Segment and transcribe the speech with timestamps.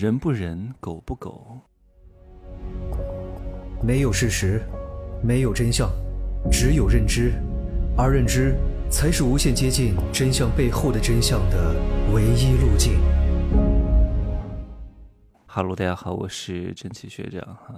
[0.00, 1.58] 人不人，狗不狗。
[3.82, 4.62] 没有事实，
[5.22, 5.90] 没有真相，
[6.50, 7.34] 只有认知，
[7.98, 8.56] 而认知
[8.90, 11.76] 才是无限接近真相背后的真相的
[12.14, 12.98] 唯一路径。
[15.46, 17.74] 哈喽，大家好，我是真奇学长哈。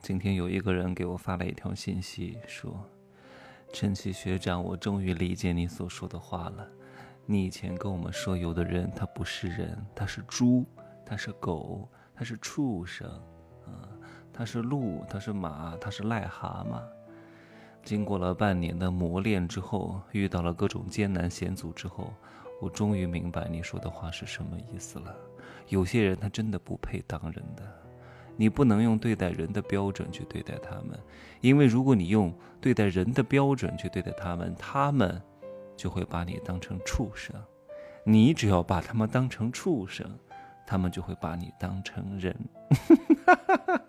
[0.00, 2.74] 今天有一个人给我发了一条信息，说
[3.70, 6.66] ：“真奇学长，我终于理解你所说的话了。
[7.26, 10.64] 你以前跟我们说，有的人他不是人，他是猪。”
[11.10, 13.10] 它是狗，它是畜生，
[13.66, 13.82] 啊，
[14.32, 16.80] 它是鹿，它是马，它是癞蛤蟆。
[17.82, 22.14] 经过了半年的磨练之后，遇到了各种艰难险阻之后，
[22.60, 25.12] 我终于明白你说的话是什么意思了。
[25.66, 27.64] 有些人他真的不配当人的，
[28.36, 30.96] 你不能用对待人的标准去对待他们，
[31.40, 35.20] 因为如果你用对待人的标准去对待他们，他们
[35.76, 37.34] 就会把你当成畜生。
[38.04, 40.08] 你只要把他们当成畜生。
[40.70, 42.32] 他们就会把你当成人，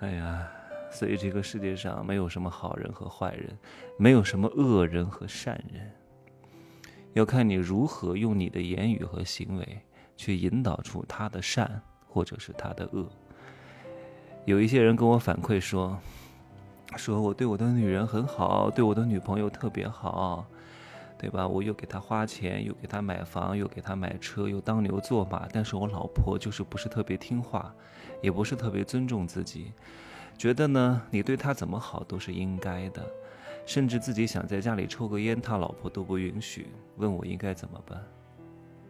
[0.00, 0.50] 哎呀，
[0.90, 3.56] 所以这个世界上没有什么好人和坏人，
[4.00, 5.92] 没有什么恶人和善人，
[7.12, 9.78] 要看你如何用你的言语和行为
[10.16, 13.08] 去引导出他的善或者是他的恶。
[14.44, 15.96] 有一些人跟我反馈说，
[16.96, 20.44] 说我对我的女人很好，对我的女朋友特别好。
[21.18, 21.46] 对吧？
[21.48, 25.48] 我又给他花钱，又给他买房，又给他买车，又当牛做马。
[25.52, 27.74] 但是我老婆就是不是特别听话，
[28.20, 29.72] 也不是特别尊重自己，
[30.36, 33.02] 觉得呢，你对她怎么好都是应该的，
[33.64, 36.68] 甚至自己想在家里抽个烟，他老婆都不允许。
[36.96, 38.00] 问我应该怎么办？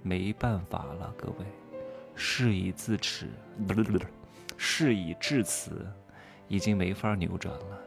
[0.03, 1.47] 没办法了，各位，
[2.15, 3.27] 事已至此，
[4.57, 5.87] 事已至此，
[6.49, 7.81] 已经没法扭转了。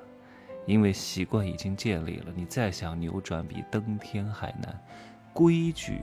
[0.70, 4.80] 因为习惯已经建立了，你再想扭转比登天还难。
[5.34, 6.02] 规矩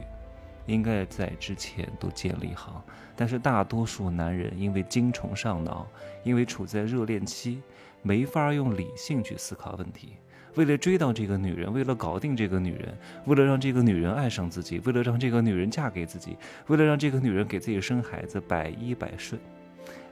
[0.67, 5.87] 应该在之前都建立好，但是大多数男人因为精虫上脑，
[6.25, 7.63] 因为处在热恋期，
[8.03, 10.15] 没法用理性去思考问题。
[10.57, 12.93] 为了追到这个女人，为了搞定这个女人，
[13.27, 19.41] 为了让这个女人爱上自己，为了让这个女人嫁给自己，为了让这个女人给自己生孩子，百依百顺。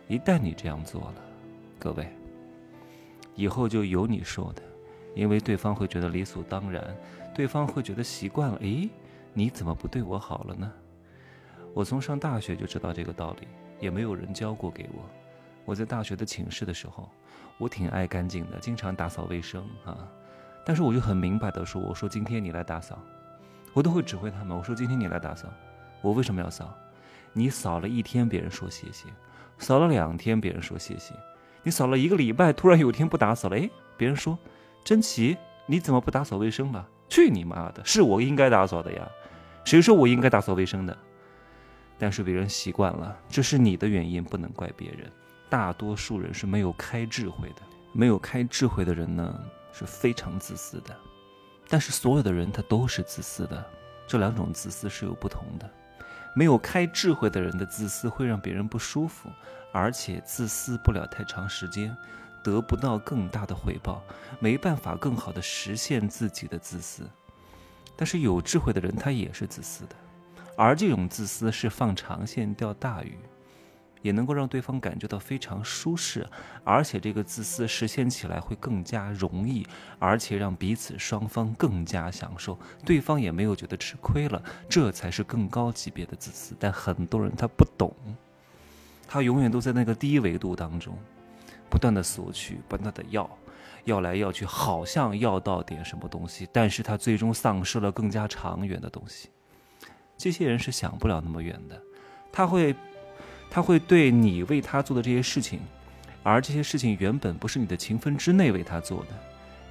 [0.07, 1.15] 一旦你这样做了，
[1.77, 2.07] 各位。
[3.35, 4.63] 以后就有你说的，
[5.15, 6.97] 因为对方会觉得理所当然，
[7.35, 8.59] 对方会觉得习惯了。
[8.59, 8.89] 诶，
[9.33, 10.71] 你怎么不对我好了呢？
[11.73, 13.49] 我从上大学就知道这个道理，
[13.81, 15.03] 也没有人教过给我。
[15.65, 17.09] 我在大学的寝室的时候，
[17.59, 20.07] 我挺爱干净的，经常打扫卫生啊。
[20.65, 22.99] 但是我就很明白的说，我说今天你来打扫，
[23.73, 24.57] 我都会指挥他们。
[24.57, 25.49] 我说今天你来打扫，
[26.01, 26.73] 我为什么要扫？
[27.33, 29.09] 你扫了一天，别人说谢谢；
[29.59, 31.13] 扫了两天，别人说谢谢。
[31.65, 34.39] 你扫了一个礼拜，突然有一天不打扫了，哎，别人说，
[34.85, 35.37] 真奇，
[35.67, 36.87] 你怎么不打扫卫生了？
[37.09, 39.09] 去你妈的，是我应该打扫的呀，
[39.65, 40.97] 谁说我应该打扫卫生的？
[41.99, 45.11] 但是别人习惯了，这是你的原因，不能怪别人。
[45.49, 49.41] 大多数人是没有开智慧的，没有开智慧的人呢
[49.73, 50.95] 是非常自私的，
[51.69, 53.65] 但是所有的人他都是自私的，
[54.07, 55.71] 这两种自私是有不同的。
[56.35, 59.31] 没有开智慧的人的自私会让别人不舒服，
[59.73, 61.97] 而且自私不了太长时间，
[62.43, 64.03] 得不到更大的回报，
[64.41, 67.09] 没办法更好的实现自己的自私。
[67.97, 69.95] 但是有智慧的人他也是自私的，
[70.57, 73.17] 而这种自私是放长线钓大鱼。
[74.05, 76.29] 也能够让对方感觉到非常舒适，
[76.63, 79.67] 而且这个自私实现起来会更加容易，
[79.99, 86.55] 而且让彼此双方更加享受，对方也没有觉得吃亏了，这才是更高级别的自私。
[86.61, 87.97] 但很多人他不懂，
[89.09, 90.99] 他永远都在那个低维度当中，
[91.71, 93.39] 不断的索取，不断的要，
[93.85, 99.31] 要来要去，好像要到点什么东西，但是他最终丧失了更加长远的东西。
[100.19, 101.81] 这些人是想不了那么远的，
[102.31, 102.77] 他会。
[103.55, 105.61] 他会对你为他做的这些事情，
[106.25, 109.11] 而这些事情原本不是你的情分之内为他做的，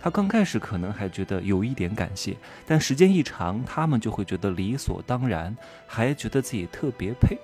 [0.01, 5.53] 他刚开始可能还觉得有一点感谢，但时间一长，他们就会觉得理所当然，
[5.85, 7.37] 还觉得自己特别配。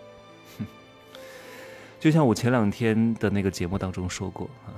[1.99, 4.71] 就像我前两天的那个节目当中说过啊，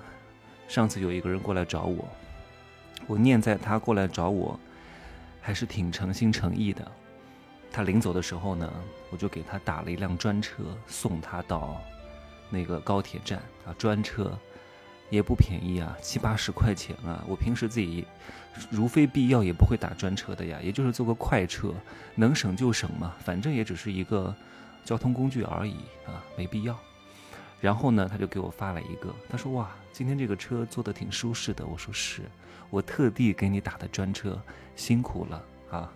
[0.67, 2.07] 上次有一个人过来找我，
[3.05, 4.59] 我念在他过来找我，
[5.39, 6.91] 还是挺诚心诚意的。
[7.71, 8.71] 他临走的时候呢，
[9.09, 11.81] 我就给他打了一辆专车送他到
[12.49, 13.73] 那个高铁站啊。
[13.77, 14.37] 专车
[15.09, 17.23] 也不便宜啊，七八十块钱啊。
[17.27, 18.05] 我平时自己
[18.69, 21.73] 如非必要也不会打专车的呀，也就是坐个快车，
[22.15, 24.35] 能省就省嘛，反正也只是一个
[24.83, 25.75] 交通工具而已
[26.05, 26.77] 啊，没必要。
[27.61, 32.23] 然后呢，他就给我发了一个，他说：“哇，今天这个车坐的挺舒适的。”我说：“是，
[32.69, 34.37] 我特地给你打的专车，
[34.75, 35.89] 辛苦了啊。”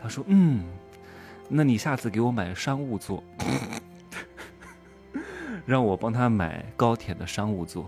[0.00, 0.64] 他说：“嗯。”
[1.54, 3.22] 那你下次给我买商务座，
[5.66, 7.84] 让我帮他买高铁的商务座。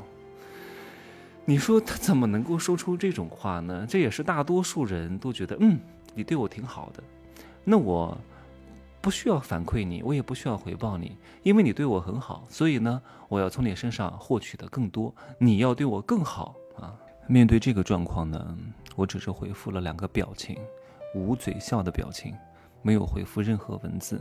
[1.47, 3.87] 你说他怎么能够说出这种话呢？
[3.89, 5.81] 这也是大多数人都觉得，嗯，
[6.15, 7.03] 你对我挺好的，
[7.65, 8.15] 那我
[9.01, 16.95] 不需要反馈你，我也不需要回报你，因为你对我很好，所以呢，我要从你身上获取的更多，你要对我更好啊。
[17.27, 18.59] 面对这个状况呢，
[18.95, 20.59] 我只是回复了两个表情，
[21.15, 22.35] 捂嘴笑的表情，
[22.85, 24.21] 没有回复任何文字，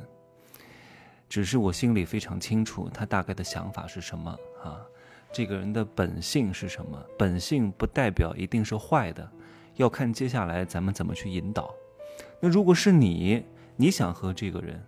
[1.27, 4.31] 只是我心里非常清楚他大概的想法是什么
[4.63, 4.79] 啊。
[5.33, 6.97] 这个人的本性是什么？
[7.17, 9.29] 本性不代表一定是坏的，
[9.75, 11.75] 要看接下来咱们怎么去引导。
[12.39, 13.43] 那如果是你，
[13.75, 14.81] 你想和这个人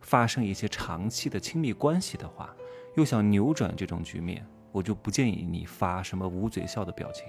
[0.00, 2.54] 发生一些长期的亲密关系的话，
[2.96, 7.24] 又想扭转这种局面，我就不建议你发什么捂嘴笑的表情，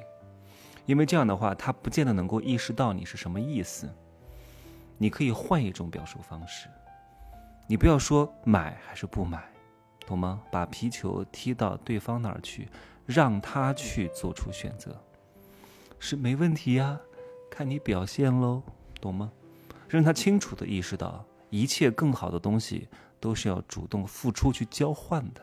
[0.86, 3.90] 因为这样的话，他不见得能够意识到你是什么意思。
[5.04, 6.70] 你可以换一种表述方式，
[7.68, 9.44] 你不要说买还是不买。
[10.08, 10.42] 懂吗？
[10.50, 12.70] 把皮球踢到对方那儿去，
[13.06, 14.98] 让他去做出选择，
[16.00, 16.98] 是没问题呀。
[17.52, 18.64] 看你表现喽，
[19.02, 19.30] 懂吗？
[19.90, 22.88] 让他清楚的意识到，一切更好的东西
[23.20, 25.42] 都是要主动付出去交换的。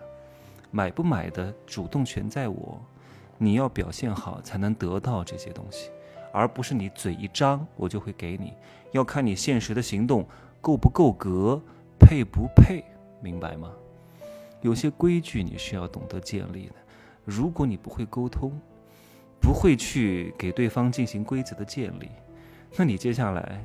[0.71, 2.83] 买不买的主动权在我，
[3.37, 5.91] 你要表现好才能得到这些东西，
[6.33, 8.55] 而不是你嘴一张我就会给你。
[8.93, 10.27] 要看你现实的行动
[10.61, 11.61] 够不够格，
[11.99, 12.85] 配不配，
[13.23, 13.73] 明白吗？
[14.63, 16.75] 有些规矩你是要懂得建立的。
[17.25, 18.53] 如果你不会沟通，
[19.41, 22.11] 不会去给对方进行规则的建立，
[22.77, 23.65] 那你接下来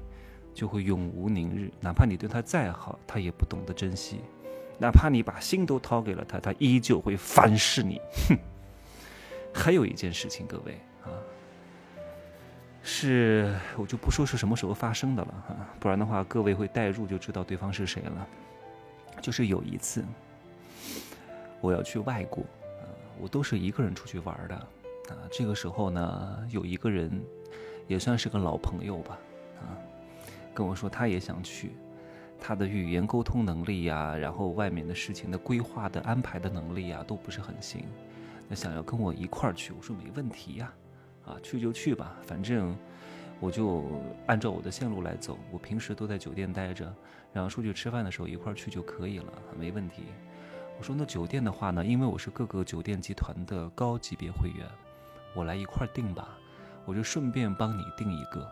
[0.54, 1.72] 就会永无宁日。
[1.82, 4.18] 哪怕你对他再好，他也不懂得珍惜；
[4.80, 8.00] 哪怕你把心都掏给了他，他依旧会反噬你。
[8.30, 8.38] 哼！
[9.54, 10.80] 还有一件事情，各位，
[12.98, 18.28] 是我就不说是什么时候发生的了哈，不然的话各位会代入就知道对方是谁了。
[19.22, 20.04] 就是有一次。
[21.62, 22.86] 我要去外国，啊，
[23.20, 27.10] 我都是一个人出去玩的，啊，这个时候呢，有一个人，
[27.88, 29.18] 也算是个老朋友吧，
[29.62, 29.74] 啊，
[30.54, 31.72] 跟我说他也想去，
[32.40, 37.84] 他的语言沟通能力呀，然后外面的事情的规划的安排的能力呀，都不是很行，
[38.48, 40.72] 那想要跟我一块儿去，我说没问题呀，
[41.26, 42.78] 啊去就去吧，反正
[43.40, 43.84] 我就
[44.28, 46.94] 按照我的线路来走，我平时都在酒店待着，
[47.34, 50.04] 然后出去吃饭的时候一块去就可以了，没问题。
[50.78, 54.66] 我说那酒店的话呢，因为我是各个酒店集团的高级别会员，
[55.34, 56.38] 我来一块订吧，
[56.86, 58.46] 我就顺便帮你订一个，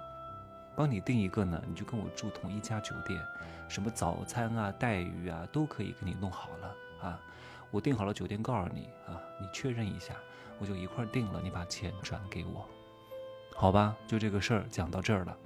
[0.76, 3.22] 帮你订一个呢，你就跟我住同一家酒店，
[3.68, 6.76] 什么早餐啊、待遇啊都可以给你弄好了
[7.10, 7.20] 啊。
[7.72, 10.14] 我订好了酒店，告诉你啊，你确认一下，
[10.60, 12.66] 我就一块定了，你把钱转给我，
[13.56, 13.96] 好吧？
[14.08, 15.38] 就这个事儿讲到这儿了，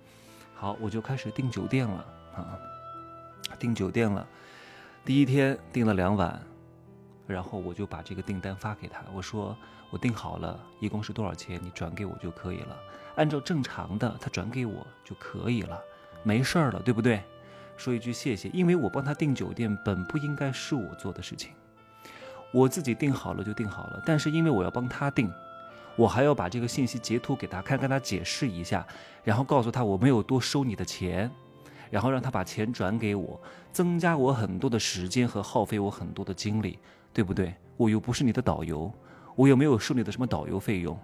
[0.55, 2.05] 好，我就开始订酒店了
[2.35, 2.59] 啊，
[3.59, 4.27] 订酒店了，
[5.03, 6.41] 第一天订了两晚。
[7.25, 9.53] 然后我就把这个订单发给他，我说
[9.89, 12.79] 我订好了，一共是多少钱，你转给我就可以了。
[13.17, 15.77] 按照正常的，他转给我就可以了，
[16.23, 17.21] 没事儿了，对不对？
[17.75, 21.51] 说一句谢谢，因为我帮他订酒店本不应该是我做的事情，
[22.51, 24.01] 我自己定好了就定好了。
[24.05, 25.31] 但是因为我要帮他定，
[25.95, 28.85] 我还要把这个信息截图给他看，跟他解释一下，
[29.23, 31.29] 然后告诉他我没有多收你的钱，
[31.89, 33.39] 然后让他把钱转给我，
[33.71, 36.79] 增加我很多的时间和耗费我很多的精力。
[37.13, 37.51] 对不对？
[37.77, 38.93] 我又不是你的导游，
[39.35, 40.95] 我又没有收你的什么导游费用，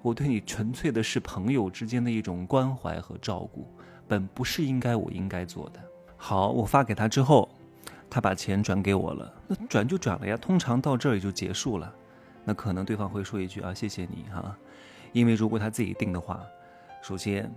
[0.00, 3.70] 我对你纯粹的是朋友之间的一种关怀和照顾，
[4.08, 5.80] 本不是应该我应该做的。
[6.16, 7.46] 好，我发给他之后，
[8.10, 11.94] 他把钱转给我了，那转就转了呀，通常到这儿也就结束了。
[12.44, 14.56] 那可能对方会说一句啊，谢谢你哈，
[15.12, 16.44] 因为如果他自己订的话，
[17.00, 17.50] 首先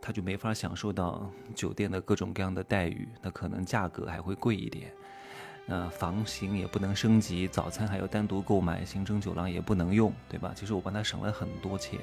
[0.00, 4.92] 他就没法享受到酒店的各种各样的待遇，那可能价格还会贵一点。
[5.66, 10.52] 那房型也不能升级，早餐还要单独购买，行政酒廊也不能用，对吧？
[10.54, 11.98] 其实我帮他省了很多钱。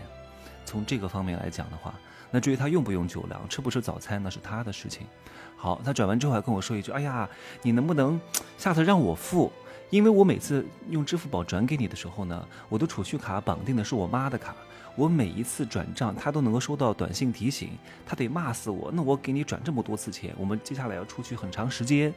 [0.65, 1.93] 从这个方面来讲的话，
[2.31, 5.07] 那至于他用不用酒廊，吃不吃早餐，那是他的事情。
[5.55, 7.29] 好，他转完之后还跟我说一句：“哎呀，
[7.61, 8.19] 你能不能
[8.57, 9.51] 下次让我付？
[9.91, 14.55] 因为我每次用支付宝转给你的时候呢，我的储蓄卡绑定的是我妈的卡。”
[14.97, 17.71] 我每一次转账，他都能够收到短信提醒，
[18.05, 18.89] 他得骂死我。
[18.93, 22.13] 那我给你转这么多次钱，我们接下来要出去很长时间，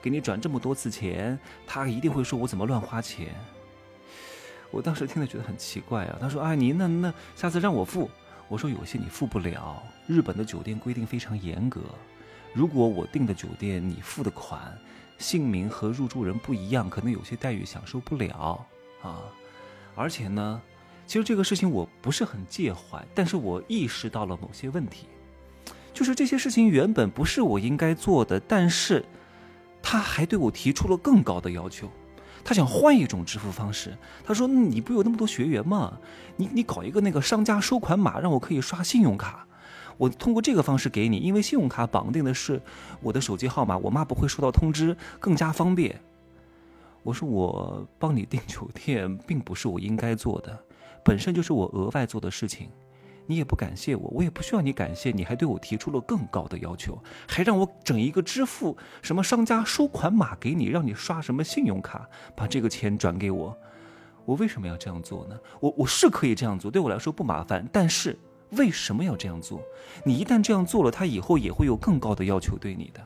[0.00, 3.28] 给你转这么多次钱，他一定会说我怎么乱花钱。
[4.72, 6.18] 我当时听了觉得很奇怪啊。
[6.20, 8.10] 他说：“啊，你那那下次让我付。”
[8.48, 11.80] 我说：“有些你付不了，日本的酒店规定非常严格。
[12.52, 14.76] 如果我订的酒店你付的款，
[15.18, 18.66] 姓名和入住人不一样，可能有些待遇享受不了
[19.02, 19.22] 啊。
[19.94, 20.60] 而且呢。”
[21.04, 25.08] 其实这个事情我不是很介怀，但是我意识到了某些问题，
[25.92, 29.04] 就是这些事情原本不是我应该做的，但是
[29.82, 31.90] 他还对我提出了更高的要求。
[32.44, 33.96] 他想换一种支付方式。
[34.24, 35.98] 他说：“你不有那么多学员吗？
[36.36, 39.46] 你你搞一个那个商家收款码，让我可以刷信用卡。
[39.96, 42.60] 我通过这个方式给你，因为信用卡绑定的是
[43.00, 46.00] 我的手机号码，我妈不会收到通知，更加方便。”
[47.04, 50.58] 我说：“我帮你订酒店，并不是我应该做的，
[51.04, 52.68] 本身就是我额外做的事情。”
[53.32, 63.56] 你也不感谢我，我也不需要你感谢，你还对我提出了更高的要求，还让我整一个支付什么商家收款码给你，让你刷什么信用卡，把这个钱转给我。
[64.26, 65.40] 我为什么要这样做呢？
[65.60, 68.18] 我我是可以这样做，对我来说不麻烦，但是
[68.50, 69.62] 为什么要这样做？
[70.04, 73.00] 你一旦这样做了，他以后也会有更高的要求对你的，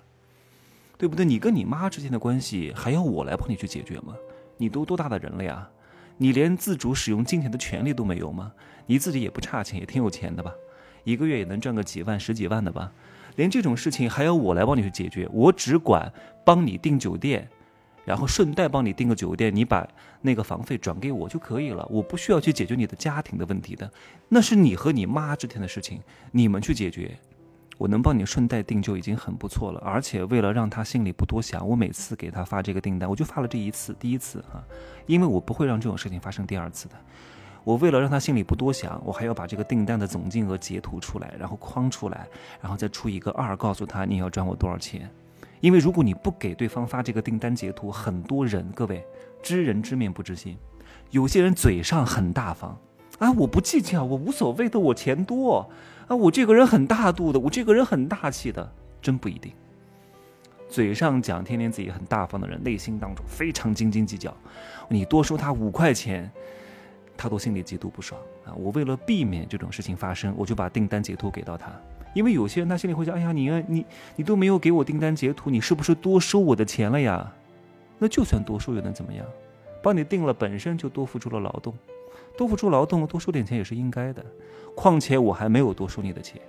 [0.98, 1.24] 对不对？
[1.24, 4.16] 你跟你妈之间的关系还要我来帮你去解决吗？
[4.56, 5.70] 你都多大的人了呀？
[6.18, 8.52] 你连自主使用金钱的权利都没有吗？
[8.86, 10.52] 你自己也不差钱，也挺有钱的吧？
[11.04, 12.90] 一个月也能赚个几万、十几万的吧？
[13.36, 15.28] 连这种事情还要我来帮你去解决？
[15.30, 16.10] 我只管
[16.44, 17.46] 帮你订酒店，
[18.04, 19.86] 然后顺带帮你订个酒店，你把
[20.22, 21.86] 那个房费转给我就可以了。
[21.90, 23.90] 我不需要去解决你的家庭的问题的，
[24.28, 26.00] 那是你和你妈之间的事情，
[26.32, 27.16] 你们去解决。
[27.78, 34.64] 我能帮你顺带订就已经很不错了，而且为了让他心里不多想，我每次给他发这个订单，我就发了这一次，第一次啊，
[35.06, 36.94] 因为我不会让这种事情发生第二次的。
[37.64, 42.26] 我为了让他心里不多想，我还要把这个订单的总金额截图出来，然后框出来，
[42.62, 45.10] 然后再出一个二，告诉他你要转我多少钱。
[45.60, 49.04] 因为如果你不给对方发这个订单截图，很多人，各位
[49.42, 50.56] 知人知面不知心，
[51.10, 52.78] 有些人嘴上很大方
[53.18, 55.68] 啊，我不计较，我无所谓的，我钱多。
[56.08, 58.72] 啊，我这个人很大度的，我这个人很大气的，
[59.02, 59.52] 真不一定。
[60.68, 64.34] 嘴上讲天天自己很大方的人，内心当中非常斤斤计较。
[64.88, 66.30] 你多收他五块钱，
[67.16, 68.52] 他都心里极度不爽啊！
[68.54, 71.70] 我为了避免这种事情发生，我就把订单截图给到他。
[72.14, 73.86] 因为有些人他心里会想：哎呀，你你
[74.16, 77.32] 你都没有给我订单截图，你是不是多收我的钱了呀？
[77.98, 79.24] 那就算多收又能怎么样？
[79.82, 81.72] 帮你订了，本身就多付出了劳动。
[82.36, 84.24] 多付出劳动，多收点钱也是应该的。
[84.74, 86.40] 况且我还没有多收你的钱。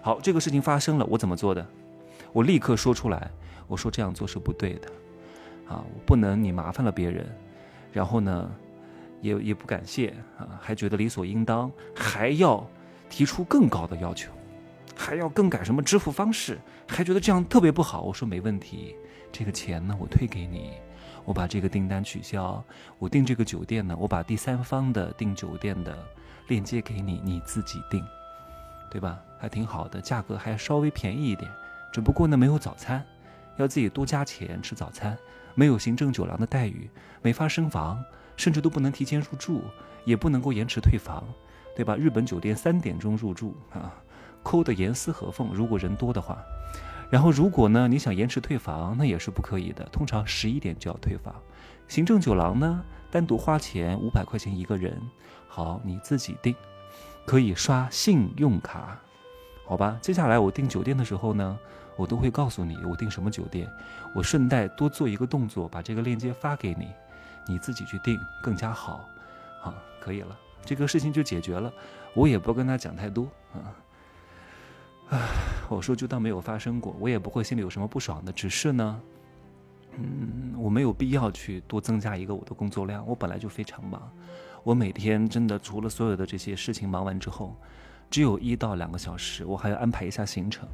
[0.00, 1.66] 好，这个事情发生了，我怎么做的？
[2.32, 3.30] 我立刻说出来，
[3.66, 4.88] 我说这样做是不对的。
[5.66, 7.26] 啊，我不能你麻烦了别人，
[7.92, 8.50] 然后呢，
[9.22, 12.64] 也也不感谢啊，还觉得理所应当，还要
[13.08, 14.30] 提出更高的要求，
[14.96, 18.02] 还要更改什么支付方式，还觉得这样特别不好。
[18.02, 18.94] 我说没问题，
[19.32, 20.72] 这个钱呢，我退给你。
[21.24, 22.62] 我把这个订单取消，
[22.98, 25.96] 我订这个酒店呢，我把第三方的订酒店的
[26.48, 28.04] 链接给你，你自己订，
[28.90, 29.18] 对吧？
[29.38, 31.50] 还挺好的，价格还稍微便宜一点，
[31.90, 33.02] 只不过呢没有早餐，
[33.56, 35.16] 要自己多加钱吃早餐，
[35.54, 36.90] 没有行政酒廊的待遇，
[37.22, 38.04] 没法升房，
[38.36, 39.62] 甚至都不能提前入住，
[40.04, 41.24] 也不能够延迟退房，
[41.74, 41.96] 对吧？
[41.96, 43.94] 日本酒店三点钟入住啊，
[44.44, 46.38] 抠得严丝合缝，如果人多的话。
[47.10, 49.84] 然后，如果呢，你想延迟退房，那也是不可以的。
[49.86, 51.34] 通常十一点就要退房。
[51.86, 55.00] 行政酒廊呢，单独花钱五百块钱一个人。
[55.46, 56.54] 好，你自己订，
[57.24, 58.98] 可以刷信用卡，
[59.66, 59.96] 好吧？
[60.00, 61.58] 接下来我订酒店的时候呢，
[61.96, 63.70] 我都会告诉你我订什么酒店。
[64.14, 66.88] 我顺带多做一个动作，把这个链接发给你，
[67.46, 69.04] 你自己去订更加好。
[69.60, 71.72] 好，可以了，这个事情就解决了。
[72.14, 73.70] 我也不跟他讲太多啊。
[75.10, 75.18] 唉，
[75.68, 78.32] 我说就当没有发生过，我也不会心里有什么不爽的。
[78.32, 79.00] 只是呢，
[79.96, 83.06] 嗯，我没有必要去多增加一个我的工作量。
[83.06, 84.10] 我本来就非常忙，
[84.62, 87.54] 我每天真的除了所有的这些事情忙完之后，
[88.10, 90.66] 只有一到两个小时，我还要安排一下行程，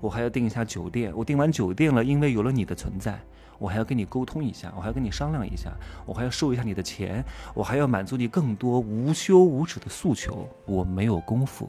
[0.00, 1.12] 我还要订一下酒店。
[1.14, 3.20] 我订完酒店了，因为有了你的存在，
[3.58, 5.72] 我还要跟你沟通一下，我还要跟你商量一下，
[6.06, 10.48] 我还要收一下你的钱，我还要满足你更多无休无止的诉求。
[10.64, 11.68] 我没有功夫。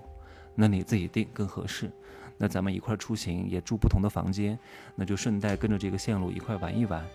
[0.56, 1.92] 那你自己定更合适，
[2.38, 4.58] 那咱们一块出行也住不同的房间，
[4.96, 7.06] 那就顺带跟着这个线路一块玩一玩，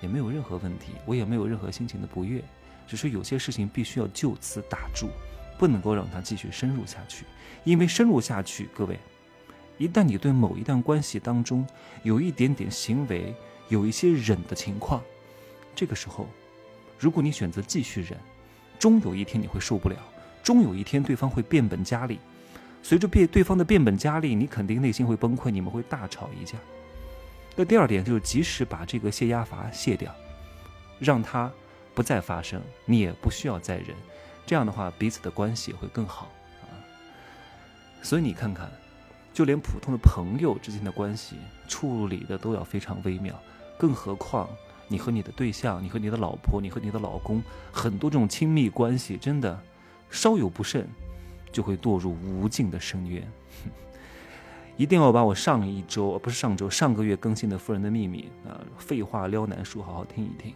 [0.00, 2.42] 也没有任何问题，我也没有任何心情的不悦，
[2.86, 5.08] 只是有些事情必须要就此打住，
[5.58, 7.24] 不能够让它继续深入下去，
[7.64, 8.98] 因为深入下去，各位，
[9.78, 11.66] 一旦你对某一段关系当中
[12.02, 13.34] 有一点点行为
[13.68, 15.02] 有一些忍的情况，
[15.74, 16.26] 这个时候，
[16.98, 18.18] 如果你选择继续忍，
[18.78, 19.96] 终有一天你会受不了，
[20.42, 22.18] 终有一天对方会变本加厉。
[22.82, 26.58] 随着变对方的变本加厉，你肯定内心会崩溃，你们会大吵一架。
[27.56, 30.14] 那第二点就是及时把这个泄压阀卸掉，
[30.98, 31.50] 让它
[31.94, 33.88] 不再发生，你也不需要再忍。
[34.46, 36.30] 这样的话，彼此的关系会更好
[36.62, 36.72] 啊。
[38.02, 38.70] 所以你看看，
[39.32, 41.36] 就连普通的朋友之间的关系
[41.68, 43.38] 处理的都要非常微妙，
[43.78, 44.48] 更何况
[44.88, 49.60] 你和你的对象，你和你的老婆，你和你的老公，很多这种亲密关系，真的
[50.10, 50.88] 稍有不慎。
[51.50, 53.26] 就会堕入无尽的深渊。
[54.76, 60.54] 一定要把我上一周，不是上周，上个月更新的《富人的秘密》啊，废话撩男书好好听一听，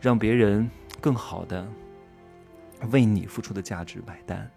[0.00, 1.68] 让别人更好的
[2.90, 4.50] 为你付出的价值买单，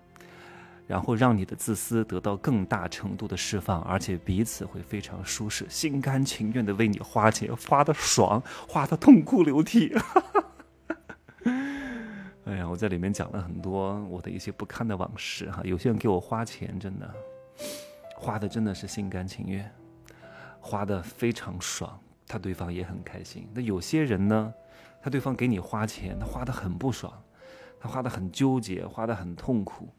[0.87, 9.93] 然后让你的自私得到更大程度的释放，而且彼此会非常舒适，心甘情愿的为你花钱，花的爽，花的痛哭流涕。
[12.77, 17.13] 在里面讲了很多我的一些不堪的往事哈，有些人给我花钱，真的。
[18.15, 19.71] 花的真的是心甘情愿，
[20.59, 23.47] 花的非常爽，他对方也很开心。
[23.53, 24.53] 那有些人呢，
[25.01, 27.13] 他对方给你花钱，他花的很不爽，
[27.79, 29.89] 他花的很纠结，花的很痛苦，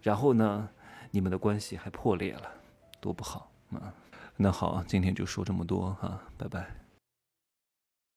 [0.00, 0.68] 然后呢，
[1.10, 2.50] 你们的关系还破裂了，
[3.00, 3.92] 多不好啊！
[4.36, 6.85] 那好，今天就说这么多哈，拜拜。